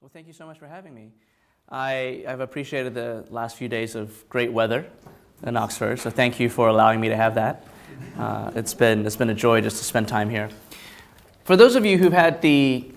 [0.00, 1.10] Well, thank you so much for having me.
[1.68, 4.86] I, have appreciated the last few days of great weather
[5.42, 7.66] in Oxford, so thank you for allowing me to have that.
[8.18, 10.48] Uh, it's, been, it's been a joy just to spend time here.
[11.44, 12.90] For those of you who've had the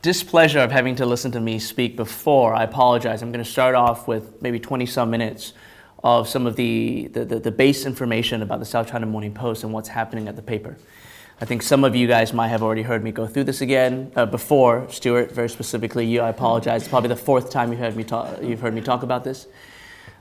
[0.00, 3.20] displeasure of having to listen to me speak before, I apologize.
[3.20, 5.54] I'm going to start off with maybe 20 some minutes
[6.04, 9.64] of some of the, the, the, the base information about the South China Morning Post
[9.64, 10.76] and what's happening at the paper.
[11.38, 14.10] I think some of you guys might have already heard me go through this again
[14.16, 14.88] uh, before.
[14.90, 16.82] Stuart, very specifically, you, I apologize.
[16.82, 19.46] It's probably the fourth time you've heard me talk, you've heard me talk about this.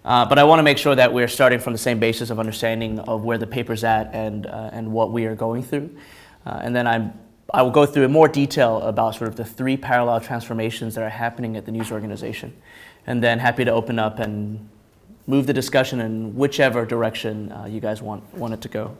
[0.03, 2.39] Uh, but I want to make sure that we're starting from the same basis of
[2.39, 5.89] understanding of where the paper's at and, uh, and what we are going through.
[6.45, 7.13] Uh, and then I'm,
[7.53, 11.03] I will go through in more detail about sort of the three parallel transformations that
[11.03, 12.53] are happening at the news organization.
[13.07, 14.67] And then happy to open up and
[15.27, 18.95] move the discussion in whichever direction uh, you guys want, want it to go.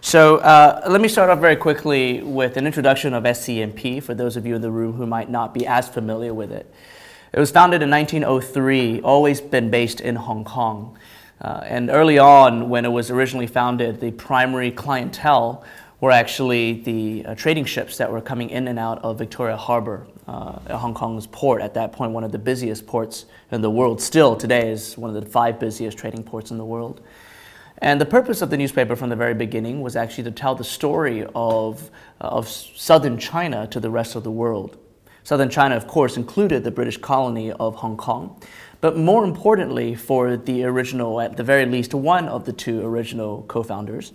[0.00, 4.36] So uh, let me start off very quickly with an introduction of SCMP for those
[4.36, 6.72] of you in the room who might not be as familiar with it.
[7.32, 10.98] It was founded in 1903, always been based in Hong Kong.
[11.40, 15.64] Uh, and early on, when it was originally founded, the primary clientele
[16.00, 20.06] were actually the uh, trading ships that were coming in and out of Victoria Harbor,
[20.26, 24.00] uh, Hong Kong's port at that point, one of the busiest ports in the world.
[24.00, 27.00] Still today is one of the five busiest trading ports in the world.
[27.78, 30.64] And the purpose of the newspaper from the very beginning was actually to tell the
[30.64, 34.78] story of, of southern China to the rest of the world.
[35.24, 38.40] Southern China, of course, included the British colony of Hong Kong.
[38.80, 43.44] But more importantly, for the original, at the very least, one of the two original
[43.48, 44.12] co founders,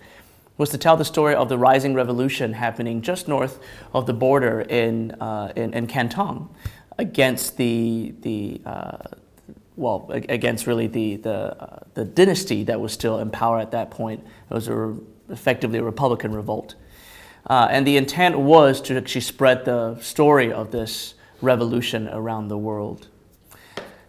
[0.58, 3.60] was to tell the story of the rising revolution happening just north
[3.94, 6.48] of the border in, uh, in, in, Canton
[6.98, 8.98] against the, the, uh,
[9.76, 13.90] well, against really the, the, uh, the dynasty that was still in power at that
[13.90, 14.22] point.
[14.50, 14.96] It was a,
[15.30, 16.74] effectively a Republican revolt.
[17.46, 22.58] Uh, and the intent was to actually spread the story of this revolution around the
[22.58, 23.06] world.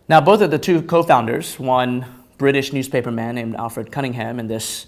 [0.07, 2.05] Now, both of the two co founders, one
[2.39, 4.87] British newspaperman named Alfred Cunningham, and this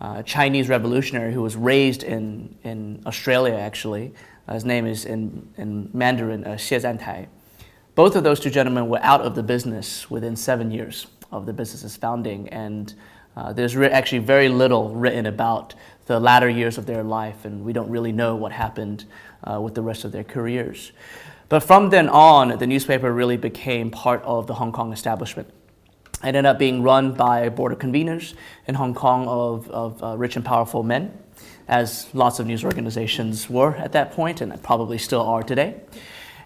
[0.00, 4.12] uh, Chinese revolutionary who was raised in, in Australia, actually,
[4.46, 7.26] uh, his name is in, in Mandarin uh, Xie Zhantai.
[7.94, 11.52] Both of those two gentlemen were out of the business within seven years of the
[11.52, 12.94] business's founding, and
[13.36, 15.74] uh, there's re- actually very little written about
[16.06, 19.04] the latter years of their life, and we don't really know what happened
[19.44, 20.92] uh, with the rest of their careers.
[21.48, 25.50] But from then on, the newspaper really became part of the Hong Kong establishment.
[26.22, 28.34] It ended up being run by a board of conveners
[28.66, 31.16] in Hong Kong of, of uh, rich and powerful men,
[31.68, 35.76] as lots of news organizations were at that point, and probably still are today.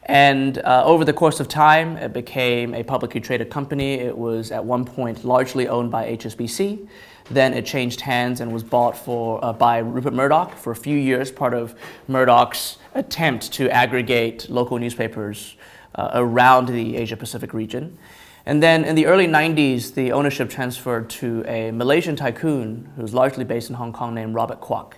[0.05, 3.95] And uh, over the course of time, it became a publicly traded company.
[3.95, 6.87] It was at one point largely owned by HSBC.
[7.31, 10.99] Then it changed hands and was bought for, uh, by Rupert Murdoch for a few
[10.99, 11.75] years, part of
[12.09, 15.57] Murdoch's attempt to aggregate local newspapers
[15.95, 17.97] uh, around the Asia Pacific region.
[18.45, 23.45] And then in the early 90s, the ownership transferred to a Malaysian tycoon who's largely
[23.45, 24.95] based in Hong Kong named Robert Kuok.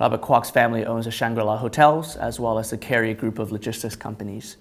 [0.00, 3.96] Robert Kuok's family owns the Shangri-La Hotels as well as the Kerry Group of logistics
[3.96, 4.56] companies.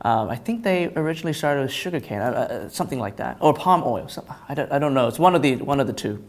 [0.00, 3.82] Um, I think they originally started with sugarcane, uh, uh, something like that, or palm
[3.84, 4.08] oil.
[4.48, 5.08] I, don't, I don't know.
[5.08, 6.24] It's one of the, one of the two.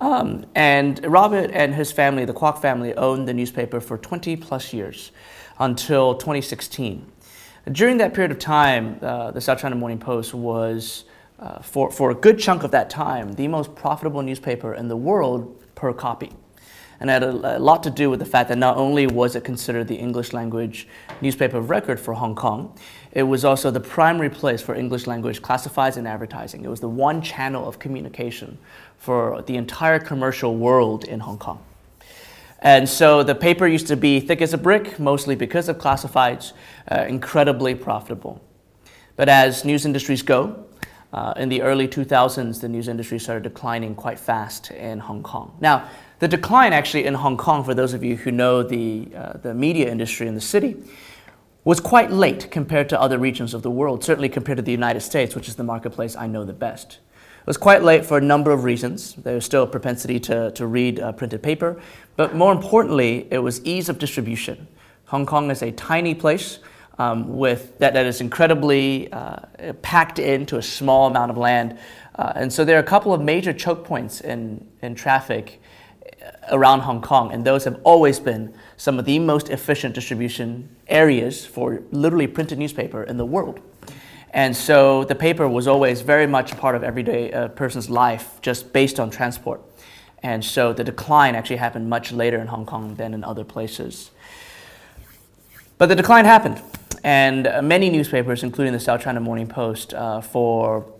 [0.00, 4.72] Um, and Robert and his family, the Kuok family, owned the newspaper for 20 plus
[4.72, 5.12] years
[5.58, 7.10] until 2016.
[7.70, 11.04] During that period of time, uh, the South China Morning Post was,
[11.38, 14.96] uh, for, for a good chunk of that time, the most profitable newspaper in the
[14.96, 16.32] world per copy
[17.00, 19.34] and it had a, a, lot to do with the fact that not only was
[19.34, 20.86] it considered the English language
[21.22, 22.76] newspaper of record for Hong Kong,
[23.12, 26.64] it was also the primary place for English language classifieds and advertising.
[26.64, 28.58] It was the one channel of communication
[28.98, 31.64] for the entire commercial world in Hong Kong.
[32.60, 36.52] And so the paper used to be thick as a brick, mostly because of classifieds,
[36.90, 38.42] uh, incredibly profitable.
[39.16, 40.66] But as news industries go,
[41.12, 45.56] uh, in the early 2000s, the news industry started declining quite fast in Hong Kong.
[45.60, 45.88] Now,
[46.20, 49.54] the decline actually in Hong Kong, for those of you who know the, uh, the
[49.54, 50.76] media industry in the city,
[51.64, 55.00] was quite late compared to other regions of the world, certainly compared to the United
[55.00, 56.98] States, which is the marketplace I know the best.
[57.40, 59.14] It was quite late for a number of reasons.
[59.14, 61.80] There was still a propensity to, to read uh, printed paper,
[62.16, 64.68] but more importantly, it was ease of distribution.
[65.06, 66.58] Hong Kong is a tiny place
[66.98, 69.38] um, with that, that is incredibly uh,
[69.80, 71.78] packed into a small amount of land.
[72.16, 75.62] Uh, and so there are a couple of major choke points in, in traffic
[76.50, 81.46] around Hong Kong, and those have always been some of the most efficient distribution areas
[81.46, 83.60] for literally printed newspaper in the world.
[84.32, 88.72] And so the paper was always very much part of everyday uh, person's life, just
[88.72, 89.60] based on transport.
[90.22, 94.10] And so the decline actually happened much later in Hong Kong than in other places.
[95.78, 96.60] But the decline happened.
[97.02, 100.92] and uh, many newspapers, including the South China Morning Post, uh, for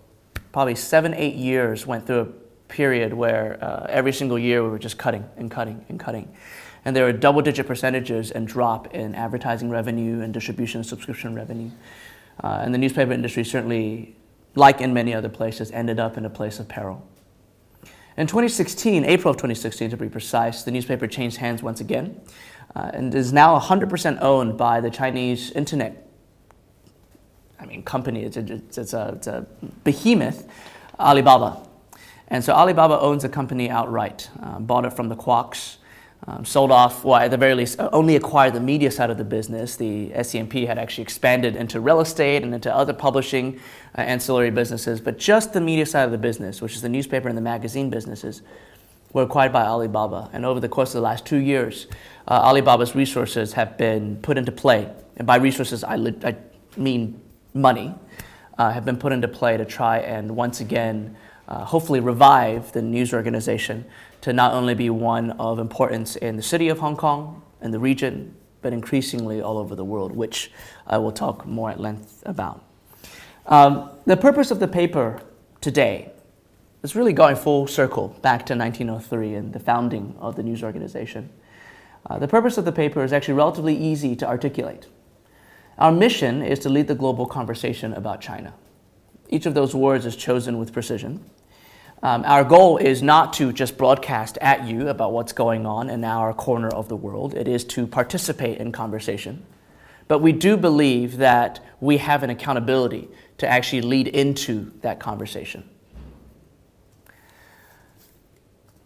[0.53, 4.79] probably seven, eight years went through a period where uh, every single year we were
[4.79, 6.35] just cutting and cutting and cutting.
[6.85, 11.35] And there were double digit percentages and drop in advertising revenue and distribution and subscription
[11.35, 11.71] revenue.
[12.43, 14.17] Uh, and the newspaper industry certainly,
[14.55, 17.07] like in many other places, ended up in a place of peril.
[18.17, 22.21] In 2016, April of 2016 to be precise, the newspaper changed hands once again
[22.75, 26.07] uh, and is now 100% owned by the Chinese internet
[27.61, 29.47] I mean, company, it's a, it's a, it's a
[29.85, 30.49] behemoth,
[30.99, 31.67] Alibaba.
[32.29, 35.77] And so Alibaba owns the company outright, uh, bought it from the Kuoks,
[36.31, 39.25] um, sold off, well, at the very least, only acquired the media side of the
[39.25, 39.75] business.
[39.75, 43.59] The SCMP had actually expanded into real estate and into other publishing
[43.99, 47.29] uh, ancillary businesses, but just the media side of the business, which is the newspaper
[47.29, 48.43] and the magazine businesses,
[49.13, 50.31] were acquired by Alibaba.
[50.33, 51.89] And over the course of the last two years,
[52.29, 54.89] uh, Alibaba's resources have been put into play.
[55.17, 56.37] And by resources, I, li- I
[56.77, 57.21] mean
[57.55, 57.93] money,
[58.57, 61.17] uh, have been put into play to try and once again,
[61.49, 63.85] uh, hopefully, revive the news organization
[64.23, 67.79] to not only be one of importance in the city of Hong Kong and the
[67.79, 70.51] region, but increasingly all over the world, which
[70.87, 72.63] I will talk more at length about.
[73.47, 75.23] Um, the purpose of the paper
[75.61, 76.13] today
[76.83, 81.31] is really going full circle back to 1903 and the founding of the news organization.
[82.09, 84.87] Uh, the purpose of the paper is actually relatively easy to articulate.
[85.79, 88.55] Our mission is to lead the global conversation about China.
[89.29, 91.25] Each of those words is chosen with precision.
[92.03, 96.03] Um, our goal is not to just broadcast at you about what's going on in
[96.03, 99.45] our corner of the world, it is to participate in conversation.
[100.09, 103.09] But we do believe that we have an accountability
[103.39, 105.69] to actually lead into that conversation.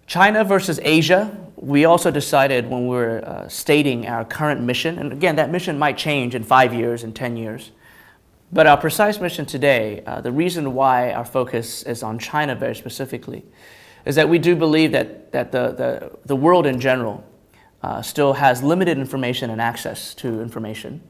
[0.07, 5.13] China versus Asia, we also decided when we were uh, stating our current mission, and
[5.13, 7.71] again, that mission might change in five years and 10 years.
[8.55, 12.77] But our precise mission today, uh, the reason why our focus is on China very
[12.77, 13.45] specifically,
[14.05, 17.25] is that we do believe that, that the, the, the world in general
[17.83, 21.03] uh, still has limited information and access to information,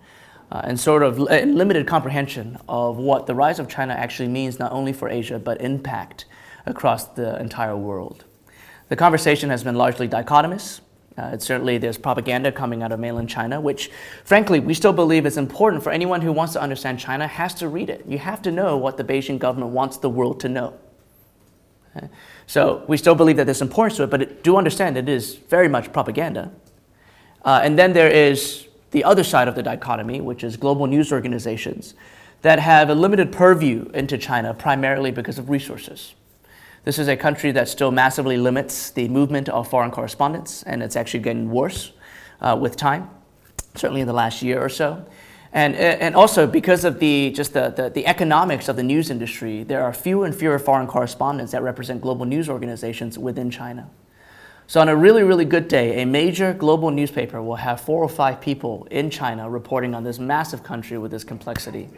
[0.50, 4.72] uh, and sort of limited comprehension of what the rise of China actually means, not
[4.72, 6.24] only for Asia, but impact
[6.64, 8.24] across the entire world.
[8.88, 10.80] The conversation has been largely dichotomous.
[11.16, 13.90] Uh, certainly, there's propaganda coming out of mainland China, which,
[14.24, 17.68] frankly, we still believe is important for anyone who wants to understand China has to
[17.68, 18.04] read it.
[18.06, 20.74] You have to know what the Beijing government wants the world to know.
[21.96, 22.08] Okay?
[22.46, 25.36] So we still believe that there's importance to it, but it, do understand it is
[25.36, 26.50] very much propaganda.
[27.44, 31.12] Uh, and then there is the other side of the dichotomy, which is global news
[31.12, 31.94] organizations
[32.42, 36.14] that have a limited purview into China primarily because of resources.
[36.84, 40.96] This is a country that still massively limits the movement of foreign correspondents, and it's
[40.96, 41.92] actually getting worse
[42.42, 43.08] uh, with time,
[43.74, 45.06] certainly in the last year or so.
[45.54, 49.62] And, and also because of the, just the, the, the economics of the news industry,
[49.62, 53.88] there are fewer and fewer foreign correspondents that represent global news organizations within China.
[54.66, 58.08] So, on a really, really good day, a major global newspaper will have four or
[58.08, 61.88] five people in China reporting on this massive country with this complexity.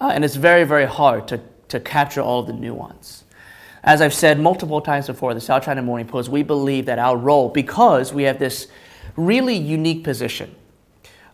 [0.00, 3.24] Uh, and it's very, very hard to, to capture all of the nuance.
[3.82, 7.16] As I've said multiple times before, the South China Morning Post, we believe that our
[7.16, 8.68] role, because we have this
[9.16, 10.54] really unique position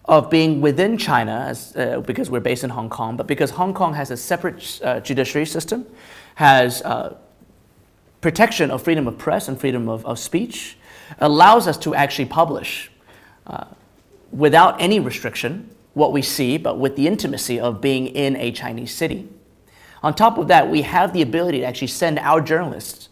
[0.05, 3.73] of being within China, as, uh, because we're based in Hong Kong, but because Hong
[3.73, 5.87] Kong has a separate uh, judiciary system,
[6.35, 7.17] has uh,
[8.21, 10.77] protection of freedom of press and freedom of, of speech,
[11.21, 12.91] allows us to actually publish
[13.47, 13.65] uh,
[14.31, 18.93] without any restriction what we see, but with the intimacy of being in a Chinese
[18.93, 19.29] city.
[20.05, 23.09] On top of that, we have the ability to actually send our journalists,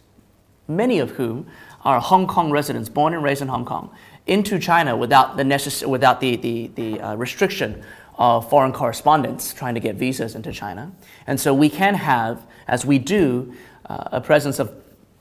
[0.67, 1.47] many of whom
[1.83, 3.89] are Hong Kong residents, born and raised in Hong Kong,
[4.27, 7.83] into China without the, necess- without the, the, the uh, restriction
[8.19, 10.91] of foreign correspondents trying to get visas into China.
[11.25, 13.55] And so we can have, as we do,
[13.87, 14.71] uh, a presence of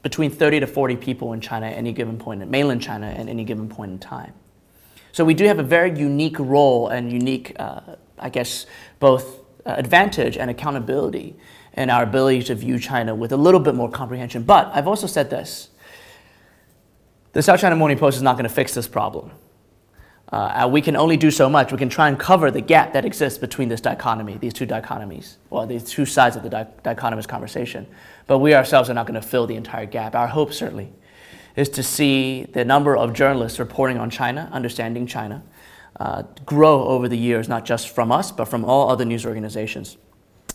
[0.03, 3.29] between 30 to 40 people in China at any given point, in mainland China at
[3.29, 4.35] any given point in time.
[5.13, 7.81] So we do have a very unique role and unique, uh,
[8.19, 8.67] I guess,
[9.01, 11.35] both uh, advantage and accountability
[11.75, 14.43] and our ability to view China with a little bit more comprehension.
[14.43, 15.69] But I've also said this
[17.33, 19.31] the South China Morning Post is not going to fix this problem.
[20.31, 21.73] Uh, we can only do so much.
[21.73, 25.37] We can try and cover the gap that exists between this dichotomy, these two dichotomies,
[25.51, 27.87] or these two sides of the di- dichotomous conversation.
[28.27, 30.15] But we ourselves are not going to fill the entire gap.
[30.15, 30.91] Our hope, certainly,
[31.55, 35.43] is to see the number of journalists reporting on China, understanding China,
[36.01, 39.99] uh, grow over the years, not just from us, but from all other news organizations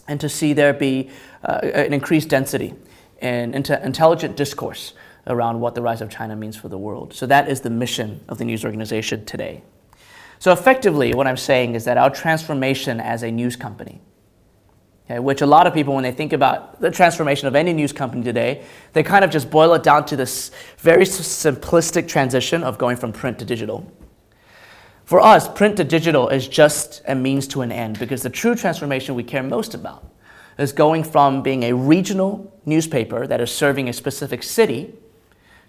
[0.07, 1.09] and to see there be
[1.43, 2.73] uh, an increased density
[3.19, 4.93] and intelligent discourse
[5.27, 7.13] around what the rise of China means for the world.
[7.13, 9.63] So that is the mission of the news organization today.
[10.39, 13.99] So, effectively, what I'm saying is that our transformation as a news company,
[15.05, 17.91] okay, which a lot of people, when they think about the transformation of any news
[17.91, 22.77] company today, they kind of just boil it down to this very simplistic transition of
[22.77, 23.91] going from print to digital.
[25.07, 28.55] For us, print to digital is just a means to an end because the true
[28.55, 30.05] transformation we care most about
[30.57, 34.93] is going from being a regional newspaper that is serving a specific city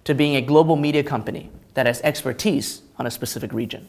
[0.02, 3.86] to being a global media company that has expertise on a specific region.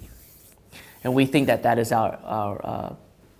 [1.03, 2.96] And we think that that is our, our uh,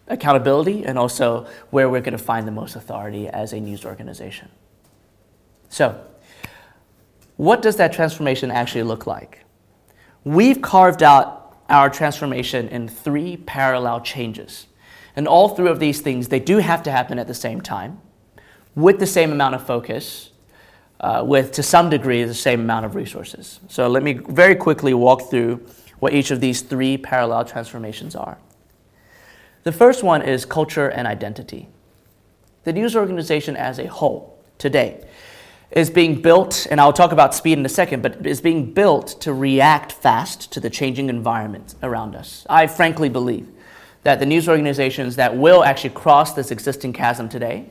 [0.08, 4.50] accountability and also where we're going to find the most authority as a news organization.
[5.70, 6.04] So,
[7.38, 9.46] what does that transformation actually look like?
[10.24, 11.39] We've carved out
[11.70, 14.68] our transformation in three parallel changes.
[15.16, 18.00] And all three of these things, they do have to happen at the same time,
[18.76, 20.32] with the same amount of focus,
[21.00, 23.60] uh, with to some degree the same amount of resources.
[23.68, 25.66] So let me very quickly walk through
[26.00, 28.38] what each of these three parallel transformations are.
[29.64, 31.68] The first one is culture and identity.
[32.64, 35.04] The news organization as a whole today
[35.72, 39.22] is being built, and I'll talk about speed in a second, but is being built
[39.22, 42.46] to react fast to the changing environment around us.
[42.50, 43.48] I frankly believe
[44.04, 47.70] that the news organizations that will actually cross this existing chasm today,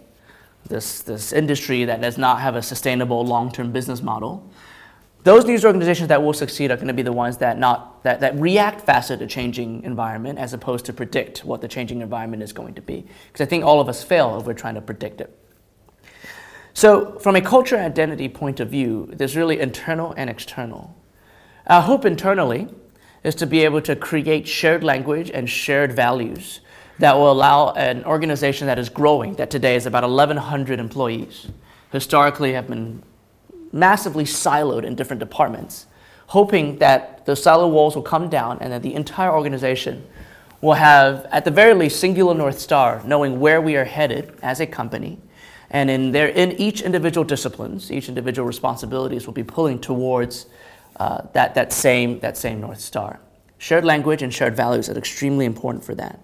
[0.67, 4.49] this, this industry that does not have a sustainable long term business model,
[5.25, 8.21] those news organizations that will succeed are going to be the ones that, not, that,
[8.21, 12.53] that react faster to changing environment as opposed to predict what the changing environment is
[12.53, 13.05] going to be.
[13.27, 15.38] Because I think all of us fail if we're trying to predict it.
[16.79, 20.95] So, from a culture identity point of view, there's really internal and external.
[21.67, 22.69] Our hope internally
[23.25, 26.61] is to be able to create shared language and shared values
[27.01, 31.49] that will allow an organization that is growing, that today is about 1,100 employees,
[31.91, 33.03] historically have been
[33.73, 35.87] massively siloed in different departments,
[36.29, 40.07] hoping that the silo walls will come down and that the entire organization
[40.61, 44.61] will have, at the very least, singular North Star, knowing where we are headed as
[44.61, 45.19] a company.
[45.71, 50.47] And in, their, in each individual disciplines, each individual responsibilities will be pulling towards
[50.97, 53.21] uh, that, that, same, that same North Star.
[53.59, 56.21] Shared language and shared values are extremely important for that.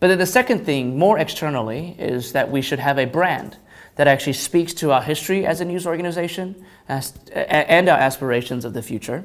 [0.00, 3.56] But then the second thing, more externally, is that we should have a brand
[3.94, 8.72] that actually speaks to our history as a news organization as, and our aspirations of
[8.72, 9.24] the future.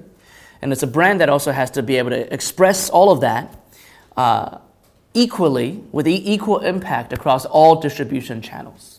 [0.61, 3.55] And it's a brand that also has to be able to express all of that
[4.15, 4.59] uh,
[5.13, 8.96] equally with equal impact across all distribution channels.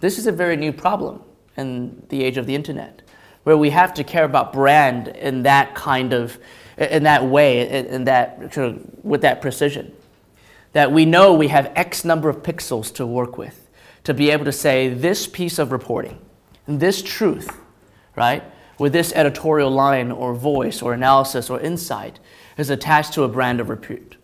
[0.00, 1.22] This is a very new problem
[1.56, 3.02] in the age of the internet
[3.44, 6.38] where we have to care about brand in that kind of
[6.76, 8.56] in that way in that
[9.02, 9.94] with that precision.
[10.72, 13.70] That we know we have x number of pixels to work with
[14.04, 16.18] to be able to say this piece of reporting
[16.68, 17.56] this truth
[18.16, 18.42] right
[18.78, 22.18] with this editorial line or voice or analysis or insight
[22.58, 24.16] is attached to a brand of repute.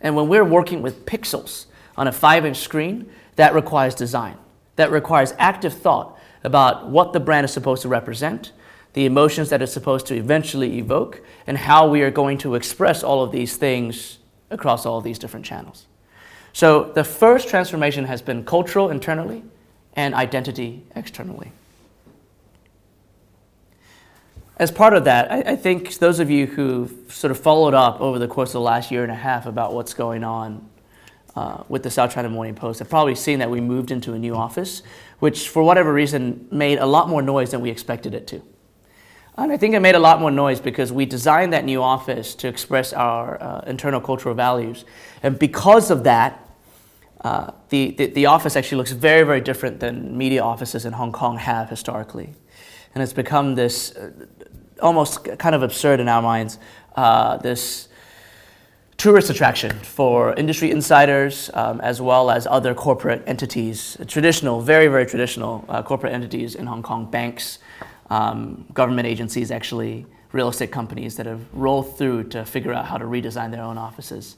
[0.00, 4.36] And when we're working with pixels on a 5 inch screen that requires design
[4.76, 8.52] that requires active thought about what the brand is supposed to represent,
[8.92, 13.02] the emotions that it's supposed to eventually evoke, and how we are going to express
[13.02, 14.18] all of these things
[14.50, 15.86] across all these different channels.
[16.52, 19.42] So the first transformation has been cultural internally
[19.94, 21.50] and identity externally.
[24.56, 28.00] As part of that, I, I, think those of you who've sort of followed up
[28.00, 30.68] over the course of the last year and a half about what's going on
[31.36, 34.18] uh, with the South China Morning Post have probably seen that we moved into a
[34.18, 34.82] new office,
[35.18, 38.42] which for whatever reason made a lot more noise than we expected it to.
[39.36, 42.36] And I think it made a lot more noise because we designed that new office
[42.36, 44.84] to express our uh, internal cultural values.
[45.24, 46.40] And because of that,
[47.22, 51.10] uh, the, the, the, office actually looks very, very different than media offices in Hong
[51.10, 52.34] Kong have historically.
[52.94, 54.10] And it's become this uh,
[54.80, 56.58] almost kind of absurd in our minds,
[56.94, 57.88] uh, this
[58.96, 65.06] tourist attraction for industry insiders um, as well as other corporate entities, traditional, very, very
[65.06, 67.58] traditional uh, corporate entities in Hong Kong, banks,
[68.10, 72.98] um, government agencies, actually, real estate companies that have rolled through to figure out how
[72.98, 74.36] to redesign their own offices.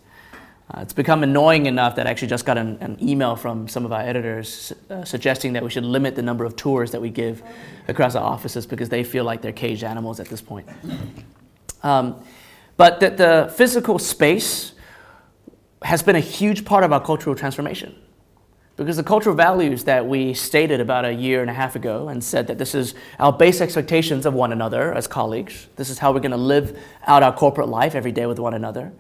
[0.75, 3.85] Uh, it's become annoying enough that I actually just got an, an email from some
[3.85, 7.09] of our editors uh, suggesting that we should limit the number of tours that we
[7.09, 7.43] give
[7.87, 10.69] across our offices because they feel like they're caged animals at this point.
[11.85, 12.21] Um,
[12.77, 14.73] but that the physical space
[15.83, 17.95] has been a huge part of our cultural transformation.
[18.77, 22.23] Because the cultural values that we stated about a year and a half ago and
[22.23, 26.13] said that this is our base expectations of one another as colleagues, this is how
[26.13, 28.93] we're going to live out our corporate life every day with one another.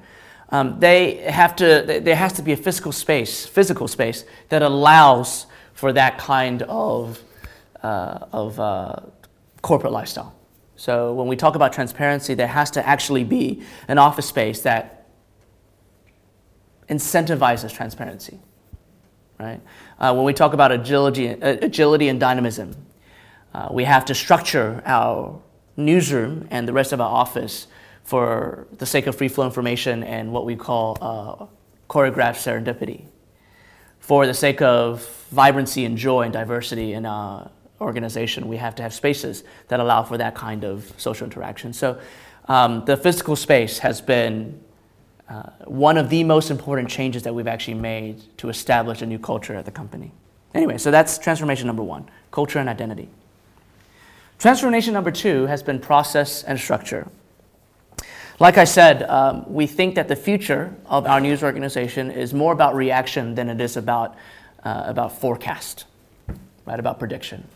[0.48, 5.46] Um, they have to, there has to be a physical space, physical space that allows
[5.74, 7.22] for that kind of,
[7.82, 8.96] uh, of uh,
[9.60, 10.35] corporate lifestyle.
[10.76, 15.06] So when we talk about transparency, there has to actually be an office space that
[16.88, 18.38] incentivizes transparency,
[19.40, 19.60] right?
[19.98, 22.76] Uh, when we talk about agility, uh, agility and dynamism,
[23.54, 25.40] uh, we have to structure our
[25.76, 27.66] newsroom and the rest of our office
[28.04, 31.46] for the sake of free flow information and what we call uh,
[31.88, 33.06] choreographed serendipity.
[33.98, 38.82] For the sake of vibrancy and joy and diversity in our organization, we have to
[38.82, 41.72] have spaces that allow for that kind of social interaction.
[41.72, 41.98] So
[42.48, 44.60] um, the physical space has been
[45.28, 49.18] uh, one of the most important changes that we've actually made to establish a new
[49.18, 50.12] culture at the company.
[50.54, 53.08] Anyway, so that's transformation number one culture and identity.
[54.38, 57.08] Transformation number two has been process and structure.
[58.38, 62.52] Like I said, um, we think that the future of our news organization is more
[62.52, 64.14] about reaction than it is about,
[64.62, 65.86] uh, about forecast,
[66.66, 66.78] right?
[66.78, 67.48] About prediction.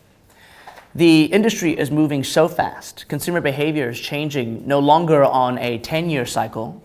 [0.93, 6.09] The industry is moving so fast, consumer behavior is changing no longer on a 10
[6.09, 6.83] year cycle,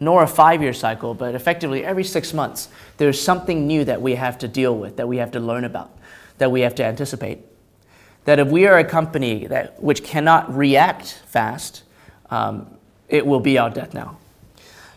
[0.00, 4.16] nor a five year cycle, but effectively every six months, there's something new that we
[4.16, 5.90] have to deal with, that we have to learn about,
[6.36, 7.38] that we have to anticipate.
[8.26, 11.84] That if we are a company that, which cannot react fast,
[12.28, 12.66] um,
[13.08, 14.18] it will be our death now.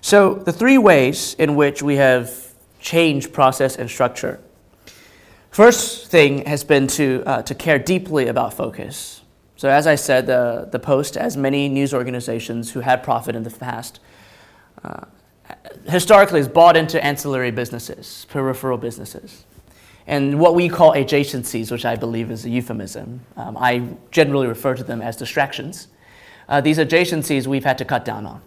[0.01, 4.41] So, the three ways in which we have changed process and structure.
[5.51, 9.22] First thing has been to, uh, to care deeply about focus.
[9.58, 13.43] So, as I said, the, the Post, as many news organizations who had profit in
[13.43, 14.00] the past,
[14.84, 15.05] uh,
[15.88, 19.43] historically has bought into ancillary businesses, peripheral businesses,
[20.08, 23.22] and what we call adjacencies, which I believe is a euphemism.
[23.36, 25.89] Um, I generally refer to them as distractions
[26.51, 28.41] uh, these adjacencies we've had to cut down on.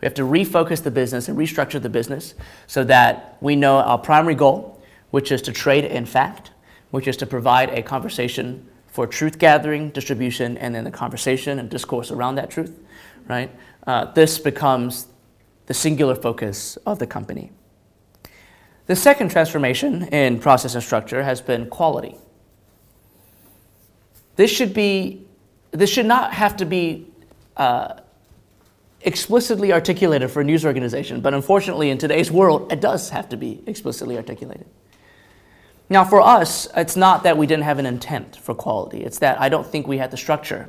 [0.00, 2.34] We have to refocus the business and restructure the business
[2.66, 4.75] so that we know our primary goal,
[5.16, 6.50] which is to trade in fact,
[6.90, 11.70] which is to provide a conversation for truth gathering, distribution, and then the conversation and
[11.70, 12.78] discourse around that truth,
[13.26, 13.50] right?
[13.86, 15.06] Uh, this becomes
[15.68, 17.50] the singular focus of the company.
[18.88, 22.18] The second transformation in process and structure has been quality.
[24.34, 25.24] This should be,
[25.70, 27.10] this should not have to be
[27.56, 28.00] uh,
[29.00, 33.38] explicitly articulated for a news organization, but unfortunately, in today's world, it does have to
[33.38, 34.66] be explicitly articulated.
[35.88, 39.40] Now, for us, it's not that we didn't have an intent for quality, it's that
[39.40, 40.68] I don't think we had the structure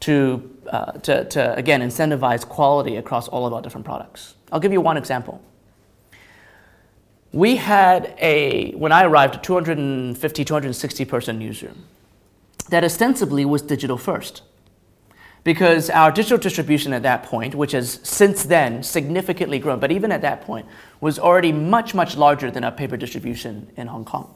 [0.00, 4.34] to, uh, to, to, again, incentivize quality across all of our different products.
[4.50, 5.40] I'll give you one example.
[7.32, 11.84] We had a, when I arrived, a 250, 260 person newsroom
[12.70, 14.42] that ostensibly was digital first
[15.44, 20.12] because our digital distribution at that point, which has since then significantly grown, but even
[20.12, 20.66] at that point,
[21.00, 24.34] was already much, much larger than our paper distribution in Hong Kong.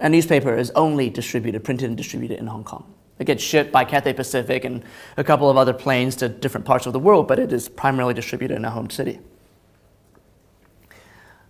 [0.00, 2.92] A newspaper is only distributed, printed and distributed in Hong Kong.
[3.18, 4.84] It gets shipped by Cathay Pacific and
[5.16, 8.12] a couple of other planes to different parts of the world, but it is primarily
[8.12, 9.20] distributed in our home city.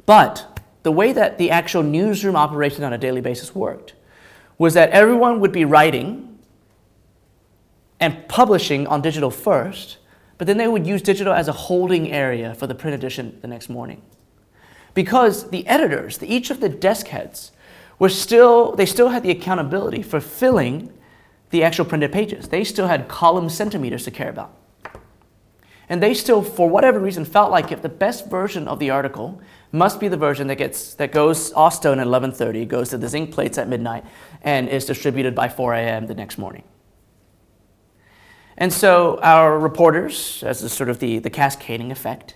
[0.04, 3.94] But the way that the actual newsroom operation on a daily basis worked
[4.58, 6.38] was that everyone would be writing
[7.98, 9.98] and publishing on digital first,
[10.38, 13.48] but then they would use digital as a holding area for the print edition the
[13.48, 14.02] next morning.
[14.94, 17.50] Because the editors, the, each of the desk heads,
[17.98, 20.92] were still, they still had the accountability for filling
[21.50, 22.48] the actual printed pages.
[22.48, 24.54] They still had column centimeters to care about.
[25.88, 29.40] And they still, for whatever reason, felt like if the best version of the article
[29.70, 33.08] must be the version that gets that goes off stone at 11:30, goes to the
[33.08, 34.04] zinc plates at midnight,
[34.42, 36.06] and is distributed by 4 a.m.
[36.06, 36.64] the next morning.
[38.58, 42.34] And so our reporters, as a sort of the, the cascading effect,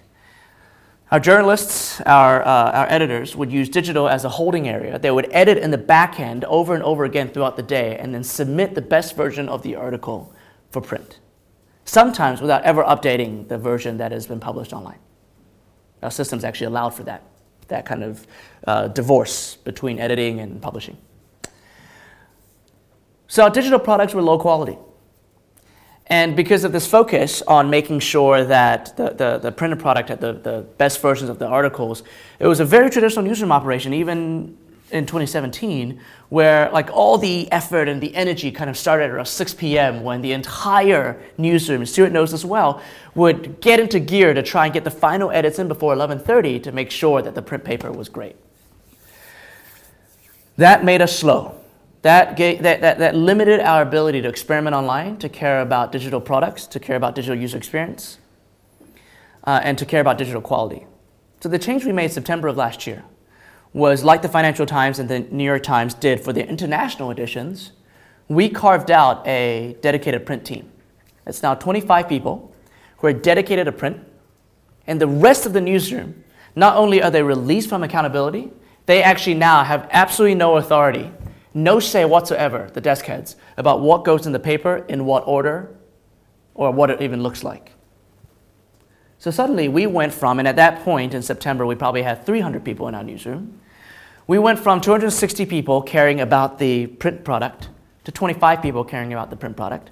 [1.10, 4.98] our journalists, our, uh, our editors would use digital as a holding area.
[4.98, 8.14] They would edit in the back end over and over again throughout the day and
[8.14, 10.32] then submit the best version of the article
[10.70, 11.18] for print,
[11.84, 14.98] sometimes without ever updating the version that has been published online.
[16.02, 17.24] Our systems actually allowed for that,
[17.68, 18.26] that kind of
[18.66, 20.96] uh, divorce between editing and publishing.
[23.26, 24.78] So our digital products were low quality.
[26.10, 30.20] And because of this focus on making sure that the, the, the, printed product had
[30.20, 32.02] the, the best versions of the articles,
[32.40, 34.58] it was a very traditional newsroom operation, even
[34.90, 39.54] in 2017, where like all the effort and the energy kind of started around 6
[39.54, 40.02] p.m.
[40.02, 42.82] when the entire newsroom, Stuart knows as well,
[43.14, 46.72] would get into gear to try and get the final edits in before 11:30 to
[46.72, 48.34] make sure that the print paper was great.
[50.56, 51.59] That made us slow.
[52.02, 56.20] That, gave, that, that, that limited our ability to experiment online, to care about digital
[56.20, 58.18] products, to care about digital user experience,
[59.44, 60.86] uh, and to care about digital quality.
[61.40, 63.04] So the change we made September of last year
[63.72, 67.72] was like the Financial Times and the New York Times did for their international editions,
[68.28, 70.70] we carved out a dedicated print team
[71.26, 72.54] It's now 25 people
[72.98, 73.98] who are dedicated to print,
[74.86, 78.50] and the rest of the newsroom, not only are they released from accountability,
[78.86, 81.10] they actually now have absolutely no authority,
[81.54, 85.74] no say whatsoever, the desk heads, about what goes in the paper, in what order,
[86.54, 87.72] or what it even looks like.
[89.18, 92.64] So suddenly we went from, and at that point in September, we probably had 300
[92.64, 93.60] people in our newsroom.
[94.26, 97.68] We went from 260 people caring about the print product
[98.04, 99.90] to 25 people caring about the print product,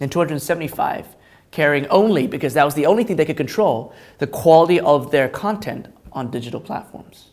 [0.00, 1.16] and 275
[1.50, 5.28] caring only, because that was the only thing they could control, the quality of their
[5.28, 7.30] content on digital platforms.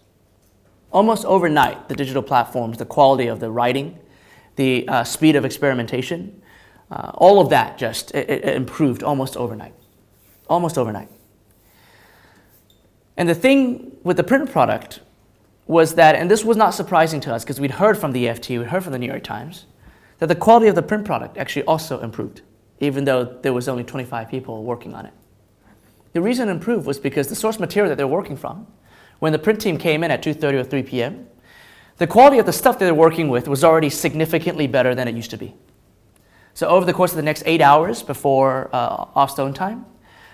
[0.91, 3.97] Almost overnight, the digital platforms, the quality of the writing,
[4.55, 6.41] the uh, speed of experimentation,
[6.89, 9.73] uh, all of that just it, it improved almost overnight
[10.51, 11.09] almost overnight.
[13.17, 14.99] And the thing with the print product
[15.65, 18.59] was that, and this was not surprising to us because we'd heard from the FT,
[18.59, 19.65] we'd heard from the New York Times,
[20.19, 22.41] that the quality of the print product actually also improved,
[22.79, 25.13] even though there was only 25 people working on it.
[26.13, 28.67] The reason it improved was because the source material that they're working from,
[29.21, 31.27] when the print team came in at 2.30 or 3 p.m.,
[31.97, 35.13] the quality of the stuff they were working with was already significantly better than it
[35.13, 35.53] used to be.
[36.55, 39.85] So over the course of the next eight hours before uh, off stone time,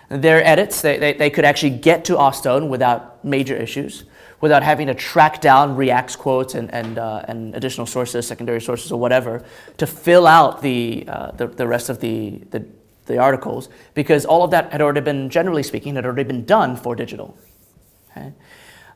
[0.07, 4.05] their edits, they, they, they could actually get to Offstone without major issues,
[4.39, 8.89] without having to track down React's quotes and, and, uh, and additional sources, secondary sources,
[8.93, 9.43] or whatever,
[9.77, 12.65] to fill out the, uh, the, the rest of the, the,
[13.07, 16.77] the articles, because all of that had already been, generally speaking, had already been done
[16.77, 17.37] for digital.
[18.11, 18.31] Okay?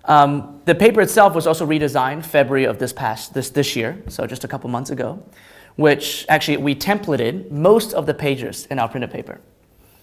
[0.06, 4.26] Um, the paper itself was also redesigned February of this past this, this year, so
[4.26, 5.24] just a couple months ago,
[5.76, 9.40] which actually we templated most of the pages in our printed paper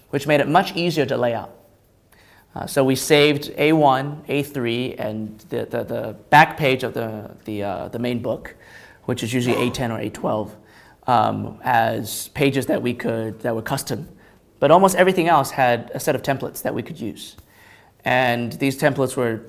[0.09, 1.55] which made it much easier to lay out.
[2.55, 7.63] Uh, so we saved A1, A3, and the, the, the back page of the, the,
[7.63, 8.55] uh, the main book,
[9.05, 10.51] which is usually A10 or A12,
[11.07, 14.09] um, as pages that we could that were custom.
[14.59, 17.37] But almost everything else had a set of templates that we could use.
[18.03, 19.43] And these templates were,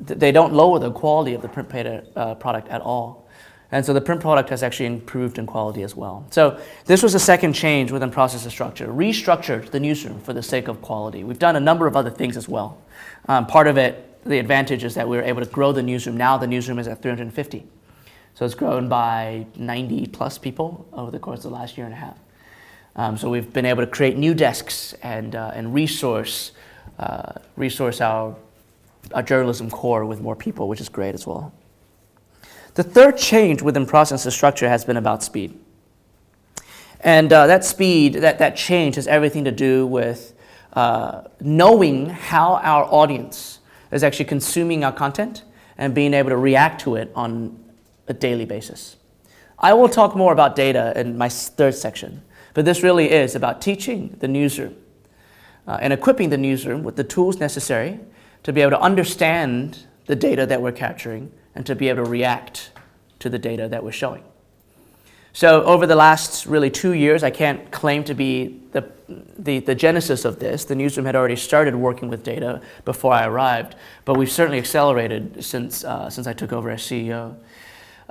[0.00, 1.68] they don't lower the quality of the print
[2.16, 3.28] uh, product at all.
[3.70, 6.26] And so the print product has actually improved in quality as well.
[6.30, 8.86] So this was a second change within process and structure.
[8.86, 11.22] Restructured the newsroom for the sake of quality.
[11.22, 12.78] We've done a number of other things as well.
[13.28, 16.16] Um, part of it, the advantage is that we were able to grow the newsroom.
[16.16, 17.66] Now the newsroom is at 350.
[18.34, 21.94] So it's grown by 90 plus people over the course of the last year and
[21.94, 22.16] a half.
[22.96, 26.52] Um, so we've been able to create new desks and, uh, and resource,
[26.98, 28.34] uh, resource our,
[29.12, 31.52] our journalism core with more people, which is great as well.
[32.74, 35.58] The third change within process structure has been about speed.
[37.00, 40.34] And uh, that speed, that, that change has everything to do with
[40.72, 45.44] uh, knowing how our audience is actually consuming our content
[45.76, 47.58] and being able to react to it on
[48.08, 48.96] a daily basis.
[49.58, 52.22] I will talk more about data in my third section,
[52.54, 54.76] but this really is about teaching the newsroom
[55.66, 58.00] uh, and equipping the newsroom with the tools necessary
[58.42, 62.10] to be able to understand the data that we're capturing and to be able to
[62.10, 62.70] react
[63.18, 64.22] to the data that we're showing.
[65.32, 68.90] So over the last really two years, I can't claim to be the,
[69.38, 70.64] the, the, genesis of this.
[70.64, 75.44] The newsroom had already started working with data before I arrived, but we've certainly accelerated
[75.44, 77.36] since, uh, since I took over as CEO.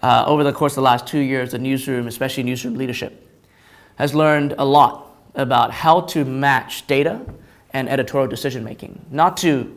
[0.02, 3.28] Uh, over the course of the last two years, the newsroom, especially newsroom leadership,
[3.96, 7.20] has learned a lot about how to match data
[7.72, 9.76] and editorial decision making, not to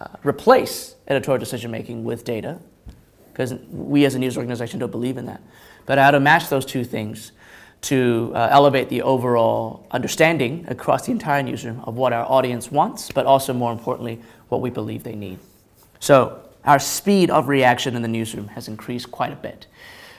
[0.00, 2.58] uh, replace editorial decision making with data,
[3.32, 5.40] because we as a news organization don't believe in that,
[5.86, 7.32] but how to match those two things
[7.80, 13.12] to uh, elevate the overall understanding across the entire newsroom of what our audience wants,
[13.12, 15.38] but also more importantly, what we believe they need.
[16.00, 19.68] So our speed of reaction in the newsroom has increased quite a bit.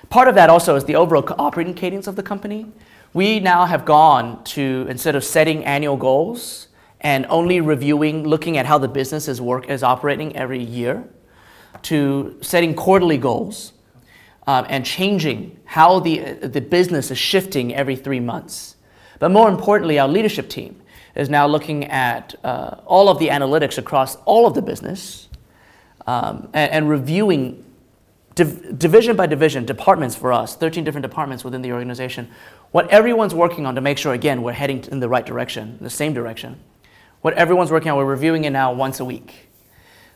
[0.09, 2.65] Part of that also is the overall operating cadence of the company.
[3.13, 6.68] We now have gone to, instead of setting annual goals,
[7.01, 11.07] and only reviewing, looking at how the business is work is operating every year,
[11.83, 13.73] to setting quarterly goals
[14.47, 18.75] um, and changing how the, the business is shifting every three months.
[19.19, 20.81] But more importantly, our leadership team
[21.15, 25.27] is now looking at uh, all of the analytics across all of the business
[26.07, 27.63] um, and, and, reviewing
[28.35, 32.29] div- division by division, departments for us, 13 different departments within the organization,
[32.71, 35.89] what everyone's working on to make sure, again, we're heading in the right direction, the
[35.89, 36.59] same direction
[37.21, 37.97] what everyone's working on.
[37.97, 39.47] We're reviewing it now once a week.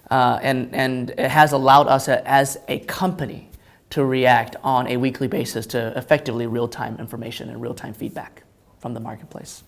[0.09, 3.49] Uh, and, and it has allowed us a, as a company
[3.89, 8.43] to react on a weekly basis to effectively real time information and real time feedback
[8.79, 9.63] from the marketplace.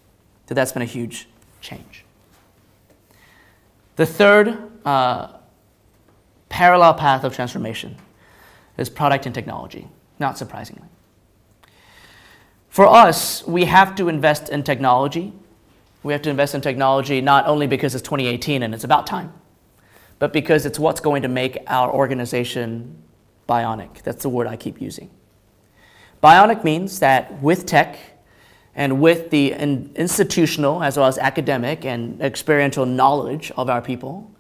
[0.48, 1.28] So that's been a huge
[1.62, 2.04] change.
[3.96, 5.30] The third uh,
[6.50, 7.98] parallel path of transformation
[8.78, 9.88] is product and technology,
[10.20, 10.88] not surprisingly.
[12.70, 15.32] For us, we have to invest in technology.
[16.06, 19.34] We have to invest in technology not only because it's 2018 and it's about time,
[20.20, 23.02] but because it's what's going to make our organization
[23.50, 24.04] bionic.
[24.04, 25.10] That's the word I keep using.
[26.22, 27.98] Bionic means that with tech
[28.76, 34.32] and with the institutional as well as academic and experiential knowledge of our people,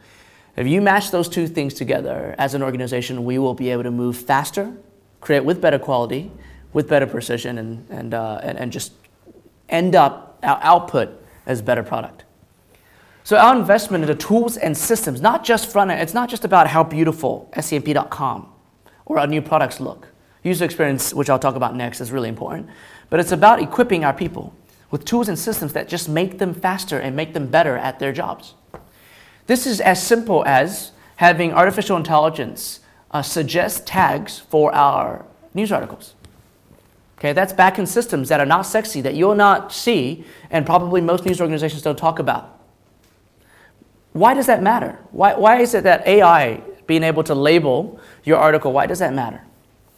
[0.55, 3.91] if you match those two things together as an organization, we will be able to
[3.91, 4.71] move faster,
[5.19, 6.31] create with better quality,
[6.73, 8.93] with better precision, and, and, uh, and, and just
[9.67, 12.23] end up our output as better product.
[13.23, 16.45] So our investment in the tools and systems, not just front end, it's not just
[16.45, 18.51] about how beautiful scmp.com
[19.05, 20.09] or our new products look.
[20.43, 22.69] User experience, which I'll talk about next, is really important.
[23.09, 24.53] But it's about equipping our people
[24.91, 28.11] with tools and systems that just make them faster and make them better at their
[28.11, 28.53] jobs.
[29.47, 36.13] This is as simple as having artificial intelligence uh, suggest tags for our news articles.
[37.25, 41.25] Okay, that's in systems that are not sexy, that you'll not see, and probably most
[41.25, 42.59] news organizations don't talk about.
[44.13, 44.99] Why does that matter?
[45.11, 49.13] Why, why is it that AI being able to label your article, why does that
[49.13, 49.41] matter?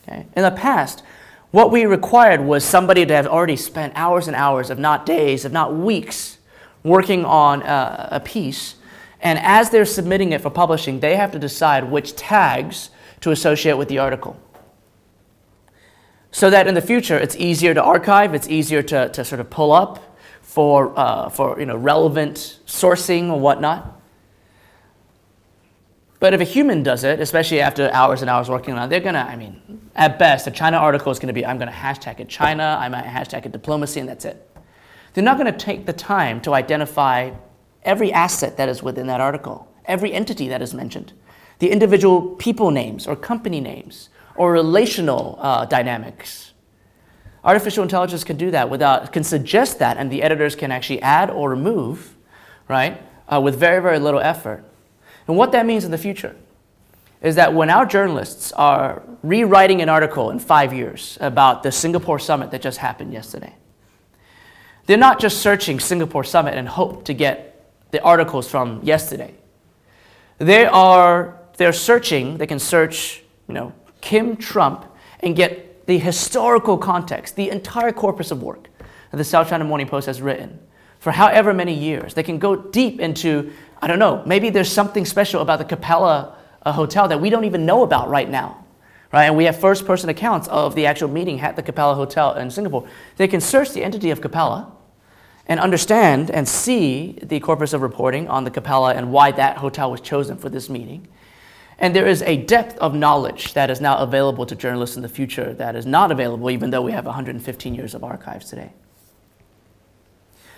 [0.03, 0.25] Okay?
[0.37, 1.03] In the past,
[1.51, 5.43] what we required was somebody to have already spent hours and hours, if not days,
[5.43, 6.37] if not weeks,
[6.83, 8.75] working on a, a piece
[9.19, 13.77] and as they're submitting it for publishing, they have to decide which tags to associate
[13.77, 14.39] with the article.
[16.37, 19.49] So that in the future, it's easier to archive, it's easier to, to sort of
[19.49, 23.99] pull up for, uh, for you know, relevant sourcing or whatnot.
[26.19, 28.99] But if a human does it, especially after hours and hours working on it, they're
[28.99, 32.29] gonna, I mean, at best, a China article is gonna be, I'm gonna hashtag it
[32.29, 34.47] China, I might hashtag it diplomacy, and that's it.
[35.15, 37.31] They're not gonna take the time to identify
[37.81, 41.13] every asset that is within that article, every entity that is mentioned,
[41.57, 46.53] the individual people names or company names or relational uh, dynamics.
[47.43, 51.29] Artificial intelligence can do that without, can suggest that, and the editors can actually add
[51.29, 52.15] or remove,
[52.67, 54.63] right, uh, with very, very little effort.
[55.27, 56.35] And what that means in the future
[57.21, 62.19] is that when our journalists are rewriting an article in five years about the Singapore
[62.19, 63.53] summit that just happened yesterday,
[64.85, 69.33] they're not just searching Singapore summit and hope to get the articles from yesterday.
[70.37, 74.85] They are they're searching, they can search, you know, Kim Trump
[75.19, 78.67] and get the historical context, the entire corpus of work
[79.11, 80.59] that the South China Morning Post has written
[80.99, 82.13] for however many years.
[82.13, 86.37] They can go deep into, I don't know, maybe there's something special about the Capella
[86.63, 88.65] uh, Hotel that we don't even know about right now.
[89.13, 89.25] Right?
[89.25, 92.51] And we have first person accounts of the actual meeting at the Capella Hotel in
[92.51, 92.87] Singapore.
[93.15, 94.73] They can search the entity of Capella
[95.45, 99.89] and understand and see the corpus of reporting on the Capella and why that hotel
[99.89, 101.07] was chosen for this meeting.
[101.79, 105.09] And there is a depth of knowledge that is now available to journalists in the
[105.09, 108.71] future that is not available, even though we have 115 years of archives today.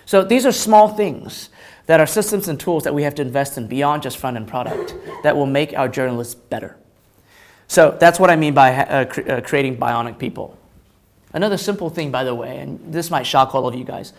[0.06, 1.50] So these are small things
[1.86, 4.48] that are systems and tools that we have to invest in beyond just front end
[4.48, 6.78] product that will make our journalists better.
[7.68, 10.58] So that's what I mean by uh, cr- uh, creating bionic people.
[11.34, 14.14] Another simple thing, by the way, and this might shock all of you guys.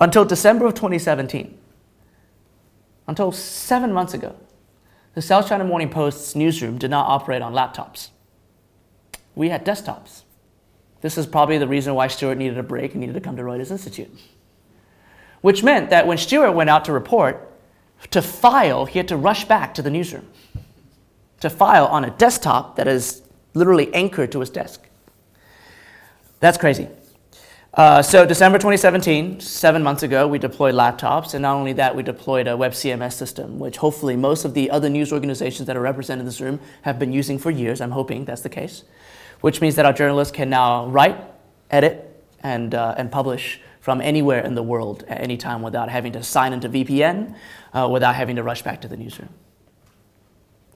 [0.00, 1.58] Until December of 2017,
[3.06, 4.34] until seven months ago,
[5.14, 8.08] the South China Morning Post's newsroom did not operate on laptops.
[9.34, 10.22] We had desktops.
[11.00, 13.42] This is probably the reason why Stewart needed a break and needed to come to
[13.42, 14.10] Reuters Institute.
[15.40, 17.50] Which meant that when Stewart went out to report,
[18.10, 20.28] to file, he had to rush back to the newsroom
[21.40, 23.22] to file on a desktop that is
[23.52, 24.80] literally anchored to his desk.
[26.40, 26.88] That's crazy.
[27.76, 32.04] Uh, so December 2017, seven months ago, we deployed laptops, and not only that, we
[32.04, 35.80] deployed a web CMS system, which hopefully most of the other news organizations that are
[35.80, 37.80] represented in this room have been using for years.
[37.80, 38.84] I'm hoping that's the case,
[39.40, 41.18] which means that our journalists can now write,
[41.68, 46.12] edit, and, uh, and publish from anywhere in the world at any time without having
[46.12, 47.34] to sign into VPN,
[47.72, 49.30] uh, without having to rush back to the newsroom.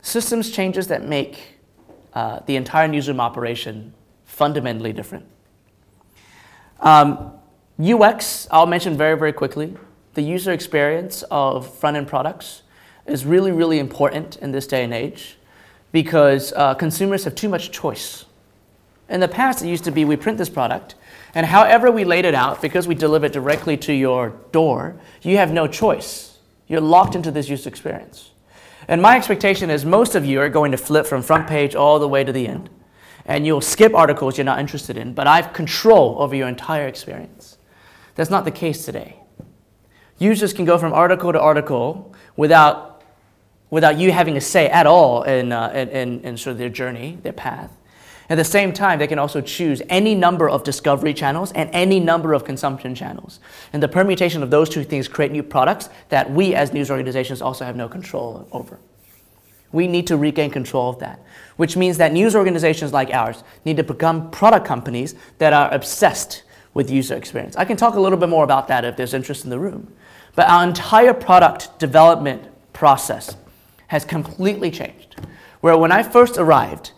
[0.02, 1.60] Systems changes that make
[2.14, 5.26] uh, the entire newsroom operation fundamentally different.
[6.80, 7.32] Um,
[7.80, 9.76] UX, I'll mention very, very quickly.
[10.14, 12.62] The user experience of front end products
[13.06, 15.38] is really, really important in this day and age
[15.92, 18.24] because uh, consumers have too much choice.
[19.08, 20.94] In the past, it used to be we print this product,
[21.34, 25.38] and however we laid it out, because we deliver it directly to your door, you
[25.38, 26.38] have no choice.
[26.66, 28.32] You're locked into this user experience.
[28.86, 31.98] And my expectation is most of you are going to flip from front page all
[31.98, 32.68] the way to the end
[33.28, 36.88] and you'll skip articles you're not interested in, but I have control over your entire
[36.88, 37.58] experience.
[38.14, 39.16] That's not the case today.
[40.18, 43.04] Users can go from article to article without,
[43.70, 46.70] without you having a say at all in, uh, in, in, in sort of their
[46.70, 47.70] journey, their path.
[48.30, 52.00] At the same time, they can also choose any number of discovery channels and any
[52.00, 53.40] number of consumption channels.
[53.72, 57.40] And the permutation of those two things create new products that we as news organizations
[57.40, 58.78] also have no control over.
[59.72, 61.20] We need to regain control of that,
[61.56, 66.42] which means that news organizations like ours need to become product companies that are obsessed
[66.74, 67.56] with user experience.
[67.56, 69.92] I can talk a little bit more about that if there's interest in the room.
[70.34, 73.36] But our entire product development process
[73.88, 75.16] has completely changed.
[75.60, 76.92] Where when I first arrived,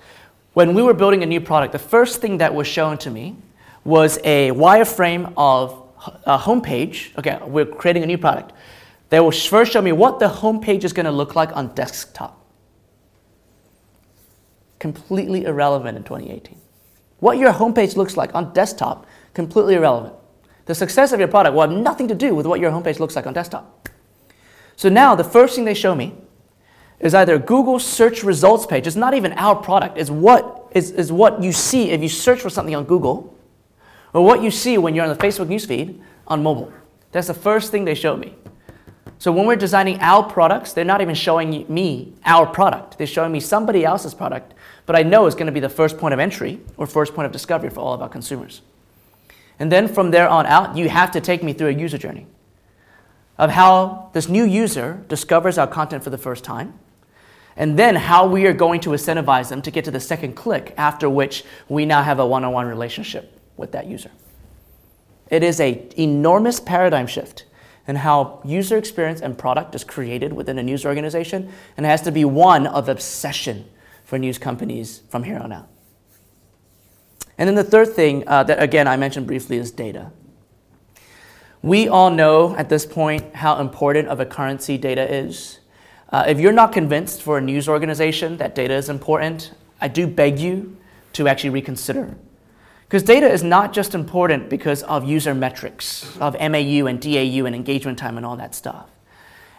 [0.52, 3.36] when we were building a new product, the first thing that was shown to me
[3.84, 5.82] was a wireframe of
[6.24, 7.16] a homepage.
[7.18, 8.52] Okay, we're creating a new product.
[9.08, 12.39] They will first show me what the homepage is going to look like on desktop.
[14.80, 16.58] Completely irrelevant in 2018.
[17.20, 20.14] What your homepage looks like on desktop, completely irrelevant.
[20.64, 23.14] The success of your product will have nothing to do with what your homepage looks
[23.14, 23.88] like on desktop.
[24.76, 26.14] So now the first thing they show me
[26.98, 28.86] is either Google search results page.
[28.86, 29.98] It's not even our product.
[29.98, 33.36] It's what, is, is what you see if you search for something on Google
[34.14, 36.72] or what you see when you're on the Facebook newsfeed on mobile.
[37.12, 38.34] That's the first thing they show me.
[39.18, 42.96] So when we're designing our products, they're not even showing me our product.
[42.96, 44.54] They're showing me somebody else's product,
[44.90, 47.24] but I know it's going to be the first point of entry or first point
[47.24, 48.60] of discovery for all of our consumers.
[49.60, 52.26] And then from there on out, you have to take me through a user journey
[53.38, 56.76] of how this new user discovers our content for the first time
[57.54, 60.74] and then how we are going to incentivize them to get to the second click,
[60.76, 64.10] after which we now have a one on one relationship with that user.
[65.30, 67.44] It is an enormous paradigm shift
[67.86, 72.02] in how user experience and product is created within a news organization, and it has
[72.02, 73.66] to be one of obsession
[74.10, 75.68] for news companies from here on out.
[77.38, 80.10] And then the third thing uh, that, again, I mentioned briefly is data.
[81.62, 85.60] We all know at this point how important of a currency data is.
[86.08, 90.08] Uh, if you're not convinced for a news organization that data is important, I do
[90.08, 90.76] beg you
[91.12, 92.16] to actually reconsider.
[92.88, 97.54] Because data is not just important because of user metrics, of MAU and DAU and
[97.54, 98.88] engagement time and all that stuff.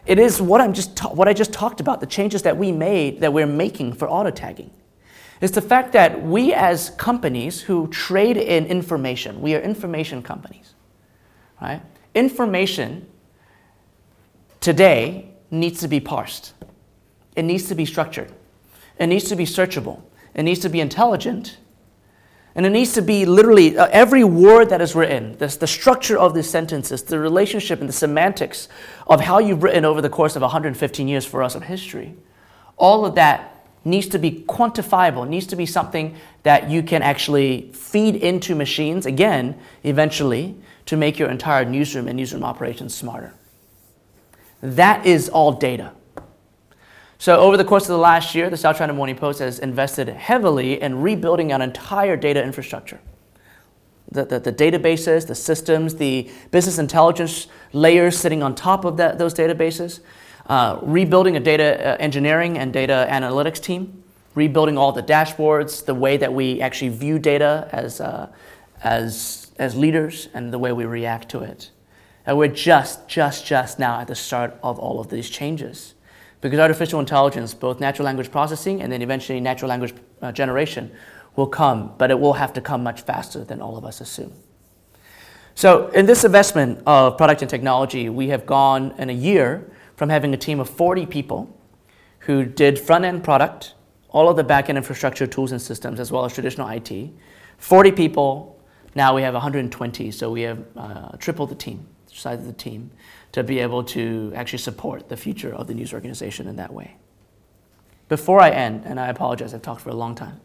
[0.05, 2.71] It is what, I'm just ta- what I just talked about, the changes that we
[2.71, 4.71] made, that we're making for auto tagging.
[5.41, 10.73] It's the fact that we, as companies who trade in information, we are information companies,
[11.59, 11.81] right?
[12.13, 13.07] Information
[14.59, 16.53] today needs to be parsed.
[17.35, 18.31] It needs to be structured.
[18.99, 20.01] It needs to be searchable.
[20.35, 21.57] It needs to be intelligent.
[22.53, 26.17] And it needs to be literally uh, every word that is written, this, the structure
[26.17, 28.67] of the sentences, the relationship and the semantics
[29.07, 32.13] of how you've written over the course of 115 years for us of history.
[32.75, 37.71] All of that needs to be quantifiable, needs to be something that you can actually
[37.73, 43.33] feed into machines, again, eventually, to make your entire newsroom and newsroom operations smarter.
[44.61, 45.93] That is all data.
[47.21, 50.09] So, over the course of the last year, the South China Morning Post has invested
[50.09, 52.99] heavily in rebuilding an entire data infrastructure.
[54.11, 59.19] The, the, the databases, the systems, the business intelligence layers sitting on top of that,
[59.19, 59.99] those databases,
[60.47, 64.03] uh, rebuilding a data uh, engineering and data analytics team,
[64.33, 68.31] rebuilding all the dashboards, the way that we actually view data as, uh,
[68.83, 71.69] as, as leaders, and the way we react to it.
[72.25, 75.93] And we're just, just, just now at the start of all of these changes.
[76.41, 80.91] Because artificial intelligence, both natural language processing and then eventually natural language uh, generation,
[81.35, 84.33] will come, but it will have to come much faster than all of us assume.
[85.53, 90.09] So, in this investment of product and technology, we have gone in a year from
[90.09, 91.57] having a team of 40 people
[92.19, 93.75] who did front end product,
[94.09, 97.11] all of the back end infrastructure tools and systems, as well as traditional IT.
[97.57, 98.59] 40 people,
[98.95, 102.91] now we have 120, so we have uh, tripled the team size of the team
[103.31, 106.95] to be able to actually support the future of the news organization in that way.
[108.09, 110.41] Before I end, and I apologize, I've talked for a long time.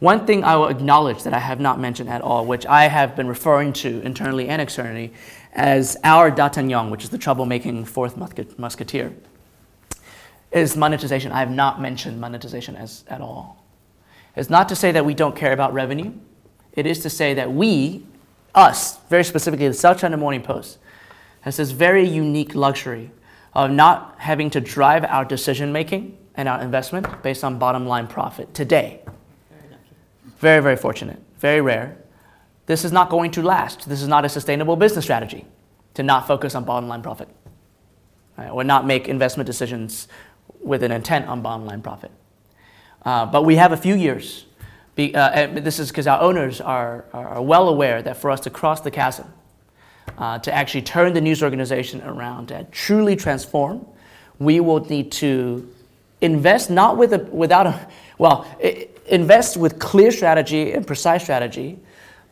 [0.00, 3.14] One thing I will acknowledge that I have not mentioned at all, which I have
[3.14, 5.12] been referring to internally and externally
[5.52, 8.16] as our D'Artagnan, which is the troublemaking fourth
[8.58, 9.14] musketeer,
[10.50, 11.30] is monetization.
[11.30, 13.64] I have not mentioned monetization as, at all.
[14.36, 16.12] It's not to say that we don't care about revenue.
[16.72, 18.04] It is to say that we,
[18.54, 20.78] us, very specifically the South China Morning Post,
[21.44, 23.10] has this very unique luxury
[23.52, 28.06] of not having to drive our decision making and our investment based on bottom line
[28.06, 29.02] profit today.
[30.38, 31.98] Very, very fortunate, very rare.
[32.64, 33.86] This is not going to last.
[33.86, 35.44] This is not a sustainable business strategy
[35.92, 37.28] to not focus on bottom line profit
[38.38, 38.48] right?
[38.48, 40.08] or not make investment decisions
[40.62, 42.10] with an intent on bottom line profit.
[43.04, 44.46] Uh, but we have a few years.
[44.94, 48.50] Be, uh, this is because our owners are, are well aware that for us to
[48.50, 49.30] cross the chasm,
[50.18, 53.86] uh, to actually turn the news organization around, to truly transform,
[54.38, 55.68] we will need to
[56.20, 57.88] invest not with a, without a,
[58.18, 58.46] well,
[59.06, 61.78] invest with clear strategy and precise strategy,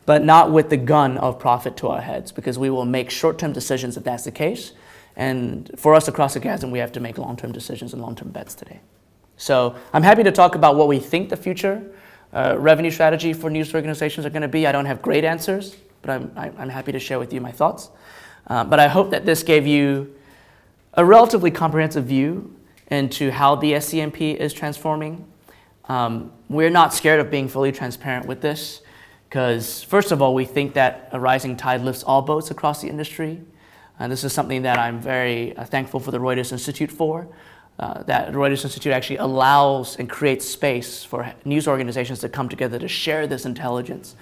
[0.06, 3.52] but not with the gun of profit to our heads, because we will make short-term
[3.52, 4.72] decisions if that's the case.
[5.14, 8.54] And for us across the chasm, we have to make long-term decisions and long-term bets
[8.54, 8.80] today.
[9.36, 11.82] So I'm happy to talk about what we think the future
[12.32, 14.66] uh, revenue strategy for news organizations are going to be.
[14.66, 17.90] I don't have great answers, but I'm, I'm happy to share with you my thoughts.
[18.46, 20.14] Uh, but I hope that this gave you
[20.94, 22.54] a relatively comprehensive view
[22.88, 25.24] into how the SCMP is transforming.
[25.86, 28.82] Um, we're not scared of being fully transparent with this
[29.28, 32.88] because, first of all, we think that a rising tide lifts all boats across the
[32.88, 33.40] industry.
[33.98, 37.28] And this is something that I'm very uh, thankful for the Reuters Institute for.
[37.78, 42.78] Uh, that Reuters Institute actually allows and creates space for news organizations to come together
[42.78, 44.14] to share this intelligence.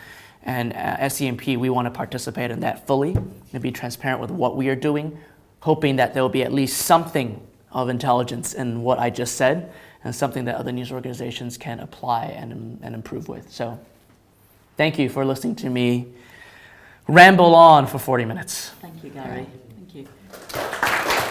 [0.43, 3.17] And uh, SCMP, we want to participate in that fully
[3.53, 5.19] and be transparent with what we are doing,
[5.61, 7.41] hoping that there will be at least something
[7.73, 9.73] of intelligence in what I just said
[10.03, 13.51] and something that other news organizations can apply and, and improve with.
[13.51, 13.79] So,
[14.77, 16.07] thank you for listening to me
[17.11, 18.71] ramble on for 40 minutes.
[18.81, 19.47] Thank you, Gary.
[19.77, 21.27] Thank you.